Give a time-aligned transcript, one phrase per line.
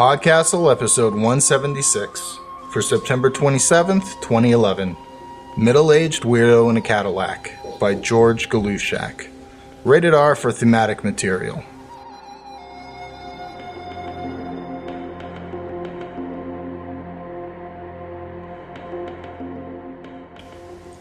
[0.00, 2.38] Podcastle, episode 176,
[2.72, 4.96] for September 27th, 2011.
[5.58, 9.28] Middle Aged Weirdo in a Cadillac by George Galuschak.
[9.84, 11.62] Rated R for thematic material.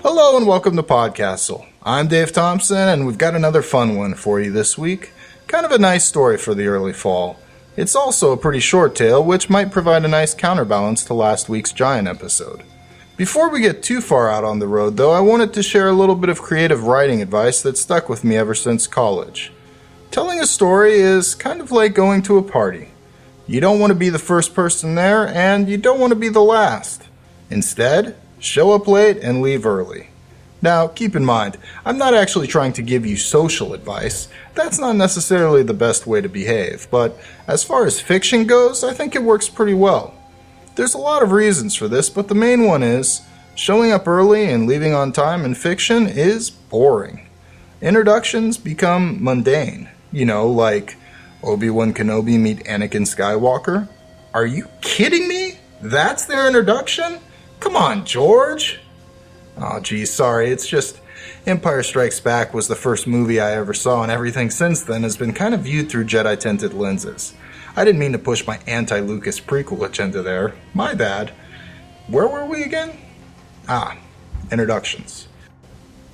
[0.01, 1.65] Hello and welcome to Podcastle.
[1.83, 5.13] I'm Dave Thompson, and we've got another fun one for you this week.
[5.47, 7.39] Kind of a nice story for the early fall.
[7.77, 11.71] It's also a pretty short tale, which might provide a nice counterbalance to last week's
[11.71, 12.63] Giant episode.
[13.15, 15.93] Before we get too far out on the road, though, I wanted to share a
[15.93, 19.51] little bit of creative writing advice that stuck with me ever since college.
[20.11, 22.89] Telling a story is kind of like going to a party.
[23.45, 26.29] You don't want to be the first person there, and you don't want to be
[26.29, 27.03] the last.
[27.49, 30.08] Instead, show up late and leave early.
[30.61, 34.27] Now, keep in mind, I'm not actually trying to give you social advice.
[34.55, 38.93] That's not necessarily the best way to behave, but as far as fiction goes, I
[38.93, 40.13] think it works pretty well.
[40.75, 43.21] There's a lot of reasons for this, but the main one is
[43.55, 47.27] showing up early and leaving on time in fiction is boring.
[47.81, 49.89] Introductions become mundane.
[50.11, 50.97] You know, like
[51.43, 53.87] Obi Wan Kenobi meet Anakin Skywalker.
[54.33, 55.59] Are you kidding me?
[55.81, 57.19] That's their introduction?
[57.59, 58.79] Come on, George.
[59.61, 60.51] Oh, geez, sorry.
[60.51, 61.01] It's just
[61.45, 65.17] Empire Strikes Back was the first movie I ever saw, and everything since then has
[65.17, 67.33] been kind of viewed through Jedi tinted lenses.
[67.75, 70.55] I didn't mean to push my anti Lucas prequel agenda there.
[70.73, 71.33] My bad.
[72.07, 72.97] Where were we again?
[73.67, 73.97] Ah,
[74.51, 75.27] introductions.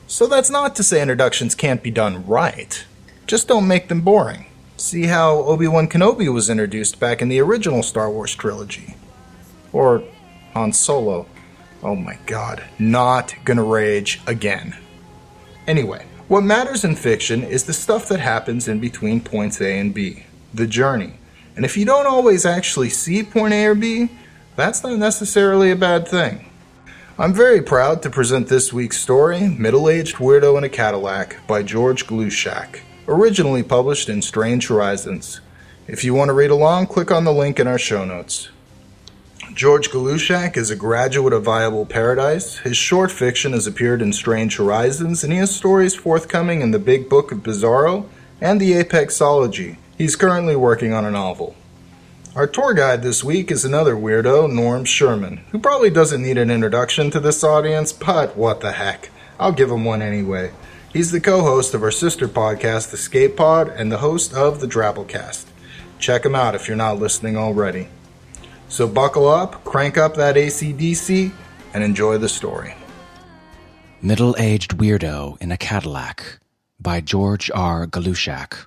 [0.07, 2.85] So that's not to say introductions can't be done right.
[3.27, 4.47] Just don't make them boring.
[4.77, 8.95] See how Obi Wan Kenobi was introduced back in the original Star Wars trilogy.
[9.71, 10.03] Or
[10.53, 11.27] Han Solo.
[11.85, 14.75] Oh my god, not gonna rage again.
[15.67, 19.93] Anyway, what matters in fiction is the stuff that happens in between points A and
[19.93, 21.13] B, the journey.
[21.55, 24.09] And if you don't always actually see point A or B,
[24.55, 26.49] that's not necessarily a bad thing.
[27.19, 31.61] I'm very proud to present this week's story, Middle Aged Weirdo in a Cadillac, by
[31.61, 35.39] George Glushak, originally published in Strange Horizons.
[35.87, 38.49] If you want to read along, click on the link in our show notes.
[39.53, 42.57] George Galuschak is a graduate of Viable Paradise.
[42.57, 46.79] His short fiction has appeared in Strange Horizons, and he has stories forthcoming in the
[46.79, 48.09] Big Book of Bizarro
[48.41, 49.77] and the Apexology.
[49.97, 51.55] He's currently working on a novel.
[52.35, 56.51] Our tour guide this week is another weirdo, Norm Sherman, who probably doesn't need an
[56.51, 59.09] introduction to this audience, but what the heck.
[59.39, 60.51] I'll give him one anyway.
[60.91, 64.59] He's the co host of our sister podcast, The Escape Pod, and the host of
[64.59, 65.45] the Drabblecast.
[65.99, 67.87] Check him out if you're not listening already.
[68.67, 71.31] So buckle up, crank up that ACDC,
[71.73, 72.73] and enjoy the story.
[74.01, 76.39] Middle Aged Weirdo in a Cadillac
[76.79, 77.87] by George R.
[77.87, 78.65] Galuschak.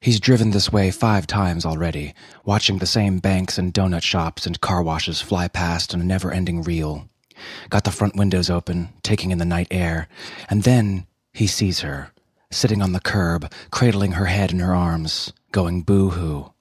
[0.00, 4.60] He's driven this way five times already, watching the same banks and donut shops and
[4.60, 7.08] car washes fly past in a never ending reel.
[7.70, 10.08] Got the front windows open, taking in the night air,
[10.48, 12.12] and then he sees her,
[12.50, 16.52] sitting on the curb, cradling her head in her arms, going boo hoo.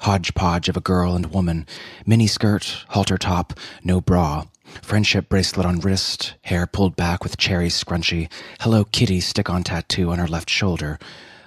[0.00, 1.66] Hodgepodge of a girl and woman,
[2.06, 4.44] mini skirt, halter top, no bra,
[4.80, 10.10] friendship bracelet on wrist, hair pulled back with cherry scrunchie, Hello Kitty stick on tattoo
[10.10, 10.98] on her left shoulder,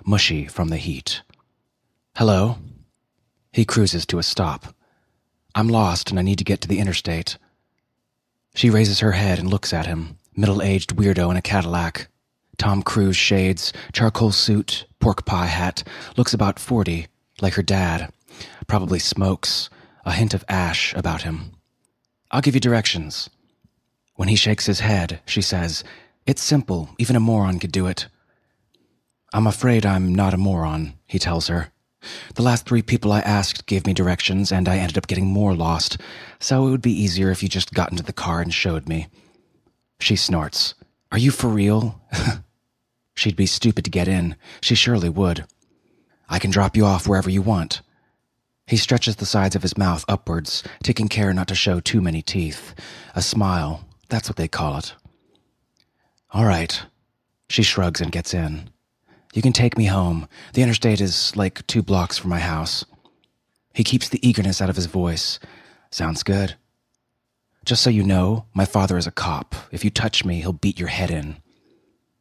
[0.05, 1.21] mushy from the heat.
[2.17, 2.57] Hello?
[3.53, 4.75] He cruises to a stop.
[5.55, 7.37] I'm lost and I need to get to the interstate.
[8.53, 12.07] She raises her head and looks at him, middle aged weirdo in a Cadillac.
[12.57, 15.83] Tom Cruise shades, charcoal suit, pork pie hat,
[16.17, 17.07] looks about 40,
[17.41, 18.11] like her dad.
[18.67, 19.69] Probably smokes,
[20.05, 21.51] a hint of ash about him.
[22.31, 23.29] I'll give you directions.
[24.15, 25.83] When he shakes his head, she says,
[26.25, 28.07] It's simple, even a moron could do it.
[29.33, 31.71] I'm afraid I'm not a moron, he tells her.
[32.35, 35.53] The last three people I asked gave me directions, and I ended up getting more
[35.53, 35.97] lost,
[36.39, 39.07] so it would be easier if you just got into the car and showed me.
[39.99, 40.73] She snorts.
[41.11, 42.01] Are you for real?
[43.15, 44.35] She'd be stupid to get in.
[44.61, 45.45] She surely would.
[46.27, 47.81] I can drop you off wherever you want.
[48.71, 52.21] He stretches the sides of his mouth upwards, taking care not to show too many
[52.21, 52.73] teeth.
[53.13, 54.93] A smile, that's what they call it.
[56.31, 56.81] All right.
[57.49, 58.69] She shrugs and gets in.
[59.33, 60.25] You can take me home.
[60.53, 62.85] The interstate is like two blocks from my house.
[63.73, 65.37] He keeps the eagerness out of his voice.
[65.89, 66.55] Sounds good.
[67.65, 69.53] Just so you know, my father is a cop.
[69.73, 71.35] If you touch me, he'll beat your head in.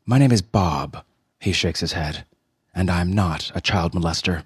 [0.04, 1.04] My name is Bob.
[1.38, 2.24] He shakes his head.
[2.74, 4.42] And I'm not a child molester.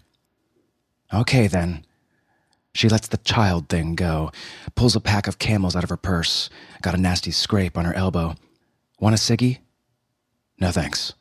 [1.11, 1.87] Okay, then.
[2.75, 4.33] She lets the child thing go,
[4.75, 6.51] pulls a pack of camels out of her purse,
[6.83, 8.35] got a nasty scrape on her elbow.
[8.99, 9.59] Want a ciggy?
[10.59, 11.15] No thanks.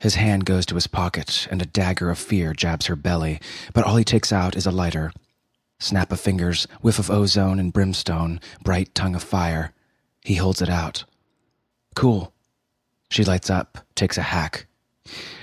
[0.00, 3.40] His hand goes to his pocket, and a dagger of fear jabs her belly,
[3.72, 5.12] but all he takes out is a lighter.
[5.78, 9.72] Snap of fingers, whiff of ozone and brimstone, bright tongue of fire.
[10.22, 11.04] He holds it out.
[11.94, 12.32] Cool.
[13.10, 14.66] She lights up, takes a hack.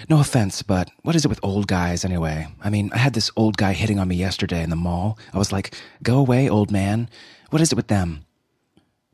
[0.10, 2.48] No offense, but what is it with old guys anyway?
[2.62, 5.18] I mean, I had this old guy hitting on me yesterday in the mall.
[5.34, 7.10] I was like, go away, old man.
[7.52, 8.26] What is it with them?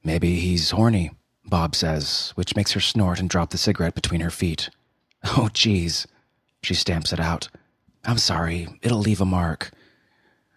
[0.04, 1.12] Maybe he's horny,
[1.46, 4.70] Bob says, which makes her snort and drop the cigarette between her feet.
[5.36, 6.06] Oh, jeez.
[6.62, 7.50] She stamps it out.
[8.06, 8.68] I'm sorry.
[8.82, 9.72] It'll leave a mark.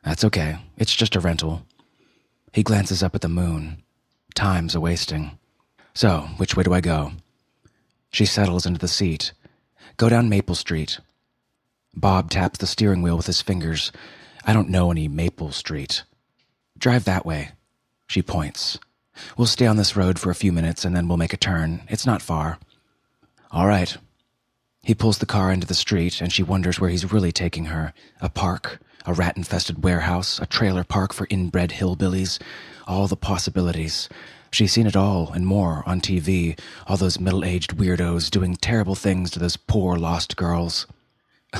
[0.05, 0.59] That's okay.
[0.77, 1.63] It's just a rental.
[2.53, 3.83] He glances up at the moon.
[4.35, 5.39] Time's a wasting.
[5.95, 7.13] So, which way do I go?
[8.13, 9.33] She settles into the seat.
[10.01, 10.99] Go down Maple Street.
[11.95, 13.93] Bob taps the steering wheel with his fingers.
[14.47, 16.05] I don't know any Maple Street.
[16.79, 17.51] Drive that way.
[18.07, 18.79] She points.
[19.37, 21.83] We'll stay on this road for a few minutes and then we'll make a turn.
[21.87, 22.59] It's not far.
[23.51, 23.95] All right.
[24.83, 27.93] He pulls the car into the street and she wonders where he's really taking her.
[28.23, 32.41] A park, a rat infested warehouse, a trailer park for inbred hillbillies.
[32.87, 34.09] All the possibilities.
[34.53, 38.95] She's seen it all and more on TV, all those middle aged weirdos doing terrible
[38.95, 40.87] things to those poor lost girls.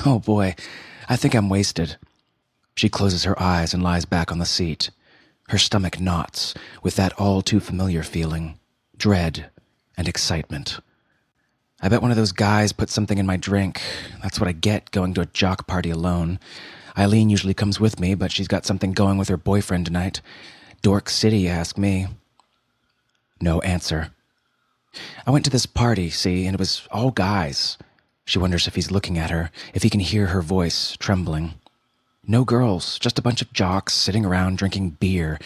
[0.05, 0.55] Oh boy,
[1.09, 1.97] I think I'm wasted.
[2.75, 4.89] She closes her eyes and lies back on the seat.
[5.49, 8.57] Her stomach knots with that all too familiar feeling
[8.97, 9.49] dread
[9.97, 10.79] and excitement.
[11.81, 13.81] I bet one of those guys put something in my drink.
[14.21, 16.39] That's what I get going to a jock party alone.
[16.97, 20.21] Eileen usually comes with me, but she's got something going with her boyfriend tonight.
[20.81, 22.07] Dork City, ask me.
[23.41, 24.11] No answer.
[25.25, 27.77] I went to this party, see, and it was all guys.
[28.25, 31.55] She wonders if he's looking at her, if he can hear her voice trembling.
[32.27, 35.39] No girls, just a bunch of jocks sitting around drinking beer.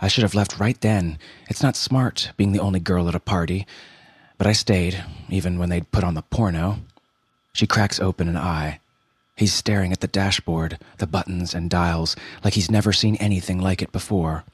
[0.00, 1.18] I should have left right then.
[1.48, 3.66] It's not smart being the only girl at a party.
[4.36, 6.80] But I stayed, even when they'd put on the porno.
[7.54, 8.80] She cracks open an eye.
[9.36, 12.14] He's staring at the dashboard, the buttons and dials,
[12.44, 14.44] like he's never seen anything like it before.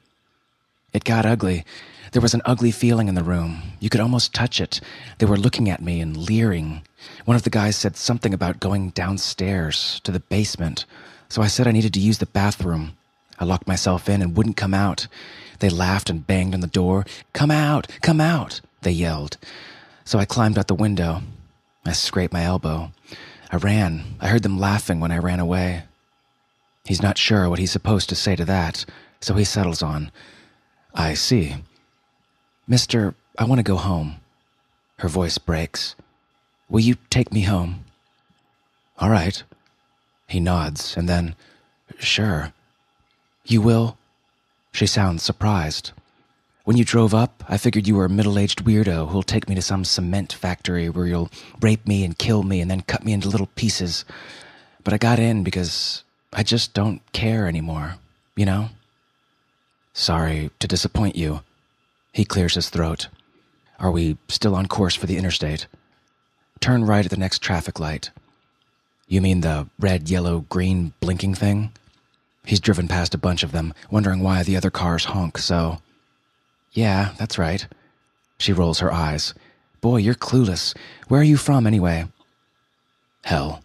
[0.94, 1.64] It got ugly.
[2.12, 3.60] There was an ugly feeling in the room.
[3.80, 4.80] You could almost touch it.
[5.18, 6.82] They were looking at me and leering.
[7.24, 10.86] One of the guys said something about going downstairs to the basement,
[11.28, 12.92] so I said I needed to use the bathroom.
[13.40, 15.08] I locked myself in and wouldn't come out.
[15.58, 17.04] They laughed and banged on the door.
[17.32, 17.88] Come out!
[18.00, 18.60] Come out!
[18.82, 19.36] They yelled.
[20.04, 21.22] So I climbed out the window.
[21.84, 22.92] I scraped my elbow.
[23.50, 24.04] I ran.
[24.20, 25.82] I heard them laughing when I ran away.
[26.84, 28.84] He's not sure what he's supposed to say to that,
[29.20, 30.12] so he settles on.
[30.94, 31.56] I see.
[32.66, 34.16] Mister, I want to go home.
[34.98, 35.96] Her voice breaks.
[36.68, 37.84] Will you take me home?
[38.98, 39.42] All right.
[40.28, 41.34] He nods, and then,
[41.98, 42.52] Sure.
[43.44, 43.98] You will?
[44.72, 45.92] She sounds surprised.
[46.64, 49.54] When you drove up, I figured you were a middle aged weirdo who'll take me
[49.54, 51.30] to some cement factory where you'll
[51.60, 54.04] rape me and kill me and then cut me into little pieces.
[54.82, 57.96] But I got in because I just don't care anymore,
[58.34, 58.70] you know?
[59.94, 61.40] Sorry to disappoint you.
[62.12, 63.06] He clears his throat.
[63.78, 65.68] Are we still on course for the interstate?
[66.60, 68.10] Turn right at the next traffic light.
[69.06, 71.72] You mean the red, yellow, green blinking thing?
[72.44, 75.80] He's driven past a bunch of them, wondering why the other cars honk so.
[76.72, 77.66] Yeah, that's right.
[78.38, 79.32] She rolls her eyes.
[79.80, 80.76] Boy, you're clueless.
[81.06, 82.06] Where are you from, anyway?
[83.24, 83.62] Hell.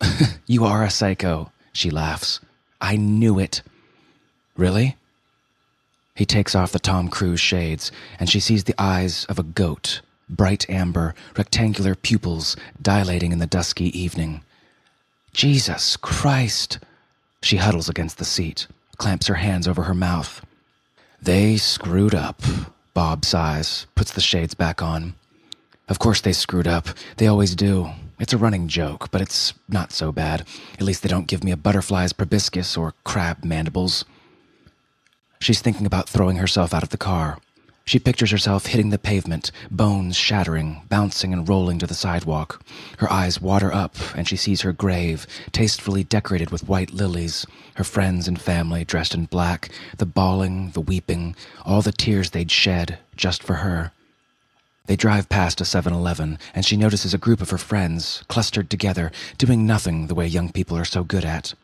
[0.46, 2.40] you are a psycho, she laughs.
[2.80, 3.62] I knew it.
[4.56, 4.96] Really?
[6.20, 10.02] He takes off the Tom Cruise shades, and she sees the eyes of a goat,
[10.28, 14.42] bright amber, rectangular pupils dilating in the dusky evening.
[15.32, 16.78] Jesus Christ!
[17.40, 18.66] She huddles against the seat,
[18.98, 20.44] clamps her hands over her mouth.
[21.22, 22.42] They screwed up,
[22.92, 25.14] Bob sighs, puts the shades back on.
[25.88, 26.88] Of course they screwed up.
[27.16, 27.92] They always do.
[28.18, 30.46] It's a running joke, but it's not so bad.
[30.74, 34.04] At least they don't give me a butterfly's proboscis or crab mandibles.
[35.40, 37.38] She's thinking about throwing herself out of the car.
[37.86, 42.62] She pictures herself hitting the pavement, bones shattering, bouncing and rolling to the sidewalk.
[42.98, 47.84] Her eyes water up, and she sees her grave, tastefully decorated with white lilies, her
[47.84, 52.98] friends and family dressed in black, the bawling, the weeping, all the tears they'd shed
[53.16, 53.92] just for her.
[54.86, 58.68] They drive past a 7 Eleven, and she notices a group of her friends, clustered
[58.68, 61.54] together, doing nothing the way young people are so good at.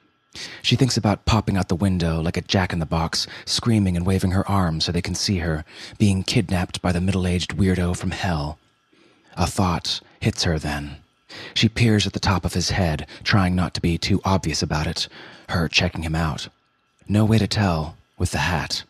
[0.62, 4.06] She thinks about popping out the window like a jack in the box, screaming and
[4.06, 5.64] waving her arms so they can see her,
[5.98, 8.58] being kidnapped by the middle aged weirdo from hell.
[9.36, 10.96] A thought hits her then.
[11.54, 14.86] She peers at the top of his head, trying not to be too obvious about
[14.86, 15.08] it,
[15.48, 16.48] her checking him out.
[17.08, 18.84] No way to tell with the hat.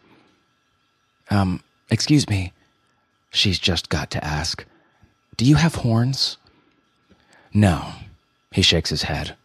[1.31, 2.53] Um, excuse me.
[3.31, 4.65] She's just got to ask.
[5.37, 6.39] Do you have horns?
[7.53, 7.93] No.
[8.53, 9.37] He shakes his head.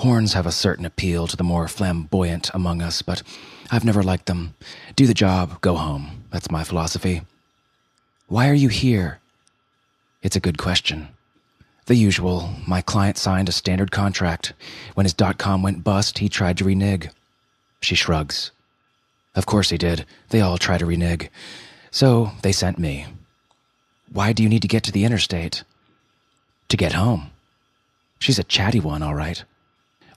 [0.00, 3.22] Horns have a certain appeal to the more flamboyant among us, but
[3.70, 4.54] I've never liked them.
[4.96, 6.24] Do the job, go home.
[6.32, 7.20] That's my philosophy.
[8.26, 9.20] Why are you here?
[10.22, 11.08] It's a good question.
[11.84, 12.48] The usual.
[12.66, 14.54] My client signed a standard contract.
[14.94, 17.10] When his dot com went bust, he tried to renege.
[17.82, 18.52] She shrugs.
[19.34, 20.06] Of course he did.
[20.30, 21.28] They all try to renege.
[21.90, 23.04] So they sent me.
[24.10, 25.62] Why do you need to get to the interstate?
[26.70, 27.32] To get home.
[28.18, 29.44] She's a chatty one, all right.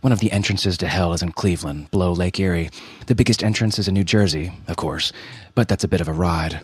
[0.04, 2.70] One of the entrances to hell is in Cleveland, below Lake Erie.
[3.08, 5.14] The biggest entrance is in New Jersey, of course,
[5.56, 6.60] but that's a bit of a ride.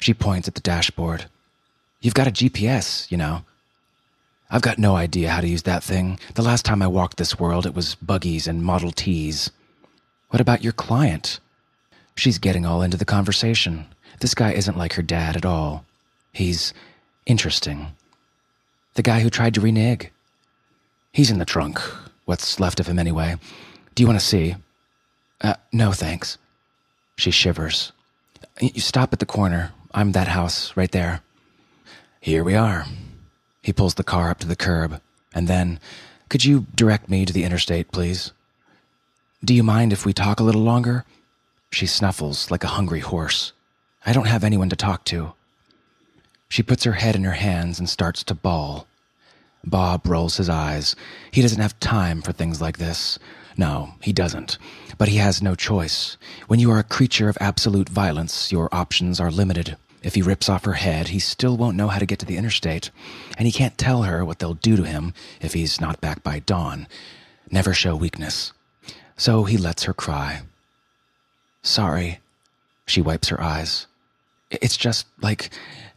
[0.00, 1.26] She points at the dashboard.
[2.00, 3.44] You've got a GPS, you know.
[4.50, 6.18] I've got no idea how to use that thing.
[6.34, 9.52] The last time I walked this world, it was buggies and Model Ts.
[10.30, 11.38] What about your client?
[12.16, 13.86] She's getting all into the conversation.
[14.18, 15.84] This guy isn't like her dad at all.
[16.32, 16.74] He's
[17.24, 17.92] interesting.
[18.94, 20.10] The guy who tried to renege.
[21.12, 21.80] He's in the trunk.
[22.32, 23.36] What's left of him, anyway.
[23.94, 24.56] Do you want to see?
[25.42, 26.38] Uh, no, thanks.
[27.18, 27.92] She shivers.
[28.58, 29.72] You stop at the corner.
[29.92, 31.20] I'm that house right there.
[32.22, 32.86] Here we are.
[33.62, 35.02] He pulls the car up to the curb,
[35.34, 35.78] and then,
[36.30, 38.32] could you direct me to the interstate, please?
[39.44, 41.04] Do you mind if we talk a little longer?
[41.70, 43.52] She snuffles like a hungry horse.
[44.06, 45.34] I don't have anyone to talk to.
[46.48, 48.86] She puts her head in her hands and starts to bawl.
[49.64, 50.96] Bob rolls his eyes.
[51.30, 53.18] He doesn't have time for things like this.
[53.56, 54.58] No, he doesn't.
[54.98, 56.16] But he has no choice.
[56.48, 59.76] When you are a creature of absolute violence, your options are limited.
[60.02, 62.36] If he rips off her head, he still won't know how to get to the
[62.36, 62.90] interstate.
[63.38, 66.40] And he can't tell her what they'll do to him if he's not back by
[66.40, 66.88] dawn.
[67.50, 68.52] Never show weakness.
[69.16, 70.42] So he lets her cry.
[71.62, 72.18] Sorry.
[72.86, 73.86] She wipes her eyes.
[74.50, 75.50] It's just like,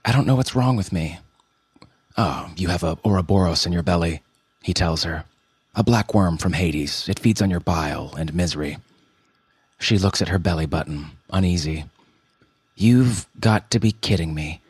[0.04, 1.18] I don't know what's wrong with me.
[2.18, 4.22] Oh, you have a Ouroboros in your belly,
[4.64, 5.26] he tells her.
[5.76, 7.10] A black worm from Hades.
[7.10, 8.78] It feeds on your bile and misery.
[9.78, 11.86] She looks at her belly button, uneasy.
[12.76, 14.62] You've got to be kidding me.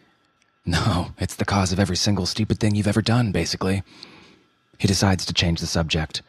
[0.65, 3.83] No, it's the cause of every single stupid thing you've ever done, basically.
[4.79, 6.23] He decides to change the subject.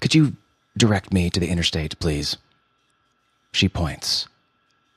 [0.00, 0.36] Could you
[0.76, 2.36] direct me to the interstate, please?
[3.52, 4.28] She points.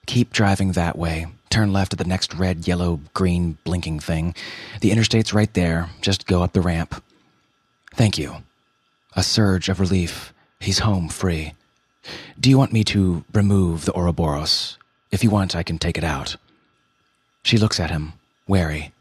[0.06, 1.28] Keep driving that way.
[1.50, 4.36] Turn left at the next red, yellow, green blinking thing.
[4.80, 5.90] The interstate's right there.
[6.02, 7.04] Just go up the ramp.
[7.94, 8.38] Thank you.
[9.16, 10.34] A surge of relief.
[10.60, 11.54] He's home free.
[12.40, 14.78] Do you want me to remove the Ouroboros?
[15.12, 16.38] If you want, I can take it out.
[17.44, 18.14] She looks at him,
[18.48, 18.94] wary.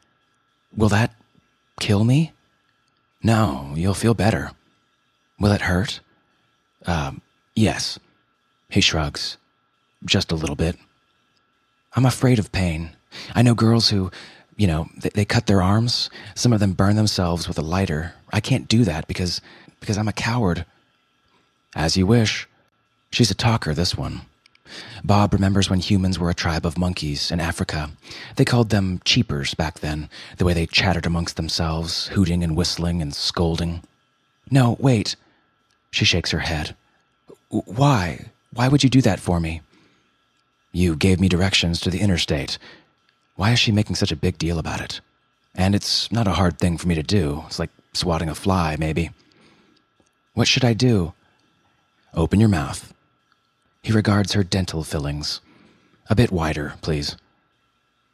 [0.76, 1.14] Will that
[1.78, 2.32] kill me?
[3.22, 4.50] No, you'll feel better.
[5.38, 6.00] Will it hurt?
[6.86, 7.20] Um,
[7.54, 7.98] yes.
[8.68, 9.36] He shrugs.
[10.04, 10.76] Just a little bit.
[11.94, 12.90] I'm afraid of pain.
[13.34, 14.10] I know girls who,
[14.56, 16.10] you know, they, they, cut their arms.
[16.34, 18.14] Some of them burn themselves with a lighter.
[18.32, 19.40] I can't do that because,
[19.80, 20.64] because I'm a coward.
[21.74, 22.48] As you wish.
[23.10, 24.22] She's a talker, this one.
[25.02, 27.90] Bob remembers when humans were a tribe of monkeys in Africa.
[28.36, 33.02] They called them cheepers back then, the way they chattered amongst themselves, hooting and whistling
[33.02, 33.82] and scolding.
[34.48, 35.16] No, wait.
[35.90, 36.76] She shakes her head.
[37.48, 38.26] Why?
[38.52, 39.60] Why would you do that for me?
[40.72, 42.58] You gave me directions to the interstate.
[43.36, 45.00] Why is she making such a big deal about it?
[45.54, 47.44] And it's not a hard thing for me to do.
[47.46, 49.10] It's like swatting a fly, maybe.
[50.34, 51.12] What should I do?
[52.14, 52.94] Open your mouth.
[53.82, 55.40] He regards her dental fillings.
[56.08, 57.16] A bit wider, please.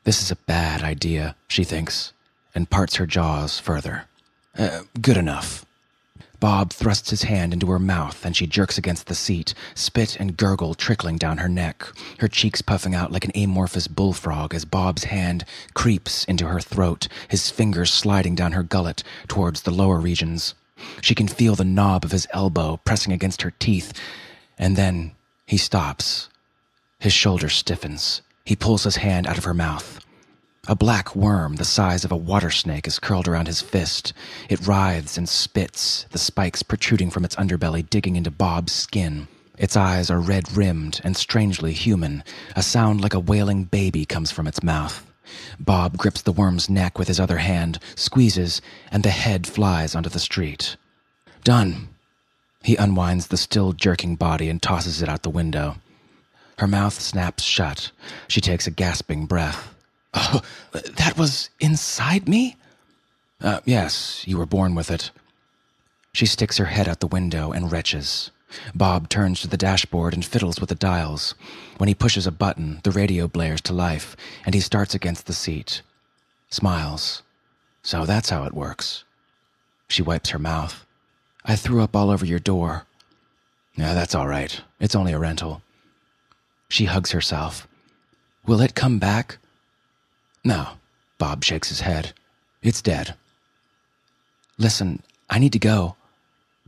[0.05, 2.13] This is a bad idea, she thinks,
[2.55, 4.05] and parts her jaws further.
[4.57, 5.67] Uh, good enough.
[6.40, 10.37] Bob thrusts his hand into her mouth and she jerks against the seat, spit and
[10.37, 11.87] gurgle trickling down her neck,
[12.19, 17.09] her cheeks puffing out like an amorphous bullfrog as Bob's hand creeps into her throat,
[17.28, 20.55] his fingers sliding down her gullet towards the lower regions.
[21.00, 23.93] She can feel the knob of his elbow pressing against her teeth,
[24.59, 25.12] and then
[25.47, 26.28] he stops.
[26.99, 28.23] His shoulder stiffens.
[28.45, 30.06] He pulls his hand out of her mouth.
[30.68, 34.12] A black worm the size of a water snake is curled around his fist.
[34.49, 39.28] It writhes and spits, the spikes protruding from its underbelly digging into Bob's skin.
[39.56, 42.25] Its eyes are red rimmed and strangely human.
[42.56, 45.06] A sound like a wailing baby comes from its mouth.
[45.61, 50.08] Bob grips the worm's neck with his other hand, squeezes, and the head flies onto
[50.08, 50.76] the street.
[51.44, 51.90] Done.
[52.64, 55.76] He unwinds the still jerking body and tosses it out the window.
[56.58, 57.92] Her mouth snaps shut.
[58.26, 59.75] She takes a gasping breath.
[60.16, 60.40] Oh,
[60.73, 62.56] that was inside me?
[63.40, 65.11] Uh, yes, you were born with it.
[66.14, 68.30] She sticks her head out the window and retches.
[68.75, 71.35] Bob turns to the dashboard and fiddles with the dials.
[71.76, 75.35] When he pushes a button, the radio blares to life, and he starts against the
[75.35, 75.82] seat.
[76.49, 77.23] Smiles.
[77.82, 79.04] So that's how it works.
[79.88, 80.87] She wipes her mouth.
[81.44, 82.87] I threw up all over your door.
[83.76, 84.61] Yeah, that's all right.
[84.80, 85.61] It's only a rental.
[86.68, 87.68] She hugs herself.
[88.46, 89.38] Will it come back?
[90.47, 90.69] No.
[91.19, 92.12] Bob shakes his head.
[92.62, 93.17] It's dead.
[94.59, 95.97] Listen, I need to go.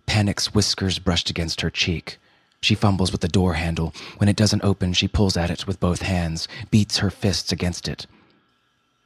[0.04, 2.18] Panic's whiskers brushed against her cheek.
[2.61, 3.94] She fumbles with the door handle.
[4.16, 7.87] When it doesn't open, she pulls at it with both hands, beats her fists against
[7.87, 8.08] it.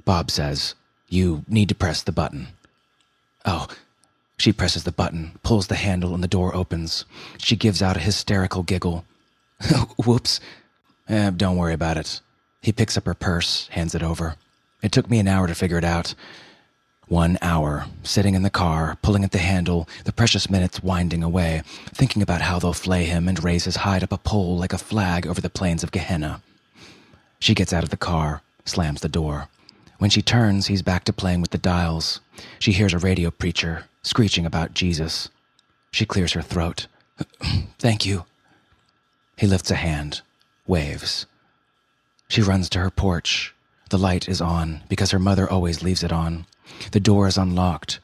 [0.07, 0.75] Bob says,
[1.07, 2.49] You need to press the button.
[3.45, 3.69] Oh.
[4.39, 7.05] She presses the button, pulls the handle, and the door opens.
[7.37, 9.05] She gives out a hysterical giggle.
[10.03, 10.41] Whoops.
[11.11, 12.23] Eh, don't worry about it.
[12.63, 14.37] He picks up her purse, hands it over.
[14.83, 16.15] It took me an hour to figure it out.
[17.09, 21.63] One hour, sitting in the car, pulling at the handle, the precious minutes winding away,
[21.93, 24.79] thinking about how they'll flay him and raise his hide up a pole like a
[24.79, 26.43] flag over the plains of Gehenna.
[27.39, 29.49] She gets out of the car, slams the door.
[29.99, 32.21] When she turns, he's back to playing with the dials.
[32.59, 35.29] She hears a radio preacher screeching about Jesus.
[35.91, 36.87] She clears her throat.
[37.79, 38.25] Thank you.
[39.37, 40.23] He lifts a hand,
[40.67, 41.27] waves.
[42.29, 43.55] She runs to her porch.
[43.93, 46.47] The light is on because her mother always leaves it on.
[46.93, 48.01] The door is unlocked.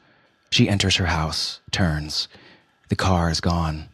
[0.51, 2.27] She enters her house, turns.
[2.89, 3.89] The car is gone.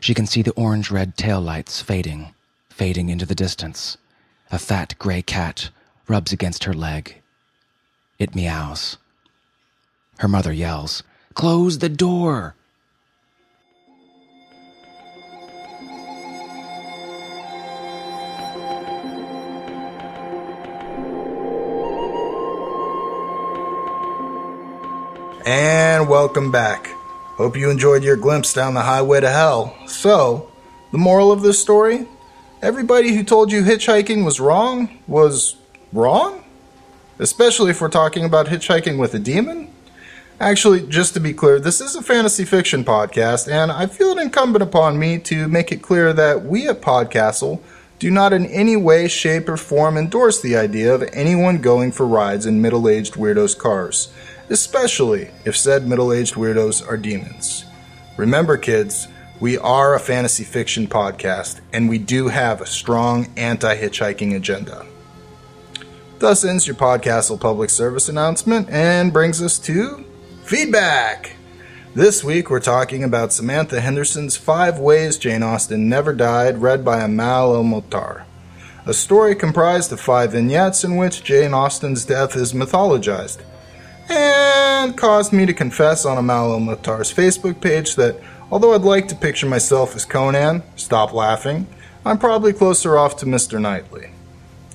[0.00, 2.34] She can see the orange red tail lights fading,
[2.68, 3.96] fading into the distance.
[4.50, 5.70] A fat gray cat
[6.08, 7.22] rubs against her leg.
[8.18, 8.96] It meows.
[10.18, 11.04] Her mother yells,
[11.34, 12.56] Close the door!
[25.46, 26.86] And welcome back.
[27.36, 29.76] Hope you enjoyed your glimpse down the highway to hell.
[29.86, 30.50] So,
[30.90, 32.06] the moral of this story?
[32.62, 35.56] Everybody who told you hitchhiking was wrong was
[35.92, 36.42] wrong?
[37.18, 39.70] Especially if we're talking about hitchhiking with a demon?
[40.40, 44.22] Actually, just to be clear, this is a fantasy fiction podcast, and I feel it
[44.22, 47.60] incumbent upon me to make it clear that we at Podcastle
[47.98, 52.06] do not in any way, shape, or form endorse the idea of anyone going for
[52.06, 54.10] rides in middle aged weirdos' cars
[54.50, 57.64] especially if said middle aged weirdos are demons.
[58.16, 59.08] Remember, kids,
[59.40, 64.86] we are a fantasy fiction podcast, and we do have a strong anti hitchhiking agenda.
[66.20, 70.04] Thus ends your Podcastle public service announcement and brings us to
[70.44, 71.32] feedback.
[71.94, 77.00] This week we're talking about Samantha Henderson's Five Ways Jane Austen Never Died, read by
[77.00, 78.24] Amal El-Mohtar.
[78.86, 83.38] A story comprised of five vignettes in which Jane Austen's death is mythologized
[84.10, 89.14] and caused me to confess on Amal El-Mohtar's Facebook page that although I'd like to
[89.14, 91.66] picture myself as Conan, stop laughing,
[92.04, 93.60] I'm probably closer off to Mr.
[93.60, 94.10] Knightley.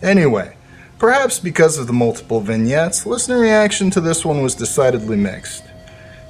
[0.01, 0.55] Anyway,
[0.97, 5.63] perhaps because of the multiple vignettes, listener reaction to this one was decidedly mixed.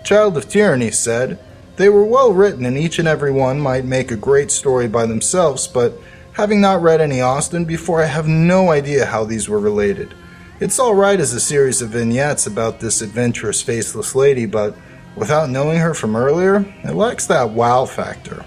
[0.04, 1.40] Child of Tyranny said,
[1.78, 5.06] They were well written and each and every one might make a great story by
[5.06, 5.94] themselves, but
[6.34, 10.14] having not read any Austen before, I have no idea how these were related.
[10.62, 14.76] It's alright as a series of vignettes about this adventurous faceless lady, but
[15.16, 18.44] without knowing her from earlier, it lacks that wow factor.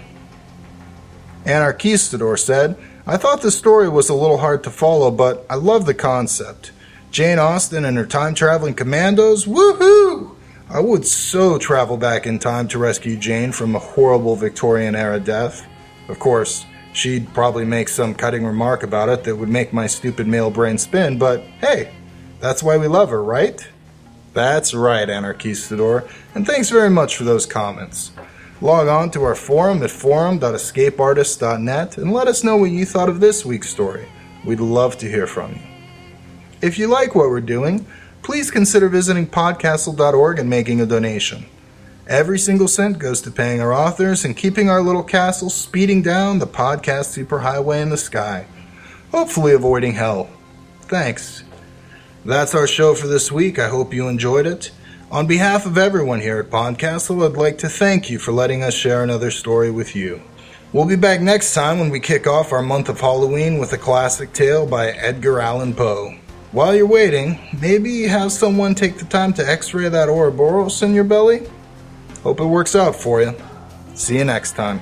[1.45, 5.87] Anarchistador said, I thought the story was a little hard to follow, but I love
[5.87, 6.71] the concept.
[7.09, 10.35] Jane Austen and her time traveling commandos, woohoo!
[10.69, 15.19] I would so travel back in time to rescue Jane from a horrible Victorian era
[15.19, 15.65] death.
[16.09, 20.27] Of course, she'd probably make some cutting remark about it that would make my stupid
[20.27, 21.91] male brain spin, but hey,
[22.43, 23.65] that's why we love her, right?
[24.33, 28.11] That's right, Anarchistador, and thanks very much for those comments.
[28.59, 33.21] Log on to our forum at forum.escapeartist.net and let us know what you thought of
[33.21, 34.09] this week's story.
[34.43, 35.61] We'd love to hear from you.
[36.61, 37.85] If you like what we're doing,
[38.23, 41.45] please consider visiting podcastle.org and making a donation.
[42.09, 46.39] Every single cent goes to paying our authors and keeping our little castle speeding down
[46.39, 48.47] the podcast superhighway in the sky,
[49.11, 50.29] hopefully avoiding hell.
[50.81, 51.45] Thanks.
[52.25, 53.59] That's our show for this week.
[53.59, 54.71] I hope you enjoyed it.
[55.11, 58.73] On behalf of everyone here at Podcastle, I'd like to thank you for letting us
[58.73, 60.21] share another story with you.
[60.71, 63.77] We'll be back next time when we kick off our month of Halloween with a
[63.77, 66.17] classic tale by Edgar Allan Poe.
[66.53, 70.93] While you're waiting, maybe have someone take the time to x ray that Ouroboros in
[70.93, 71.45] your belly?
[72.23, 73.35] Hope it works out for you.
[73.95, 74.81] See you next time.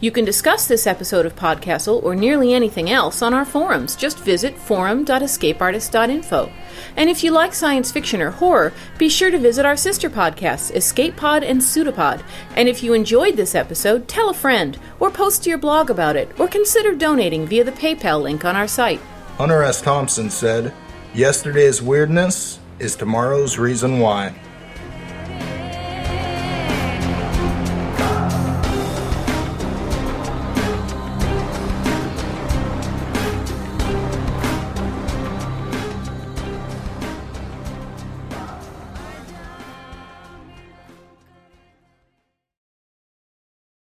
[0.00, 3.96] You can discuss this episode of Podcastle or nearly anything else on our forums.
[3.96, 6.52] Just visit forum.escapeartist.info.
[6.96, 10.72] And if you like science fiction or horror, be sure to visit our sister podcasts,
[10.72, 12.22] Escape Pod and Pseudopod.
[12.54, 16.14] And if you enjoyed this episode, tell a friend, or post to your blog about
[16.14, 19.00] it, or consider donating via the PayPal link on our site.
[19.36, 19.82] Hunter S.
[19.82, 20.72] Thompson said,
[21.12, 24.32] Yesterday's weirdness is tomorrow's reason why.